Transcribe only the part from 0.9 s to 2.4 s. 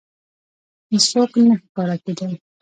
هېڅوک نه ښکاره کېدل.